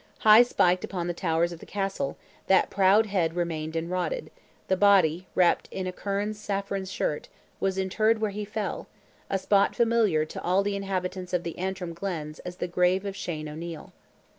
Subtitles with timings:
[0.21, 2.17] High spiked upon the towers of the Castle,
[2.47, 4.31] that proud head remained and rotted;
[4.67, 8.87] the body, wrapped in a Kerns saffron shirt, was interred where he fell,
[9.29, 13.15] a spot familiar to all the inhabitants of the Antrim glens as "the grave of
[13.15, 13.93] Shane O'Neil."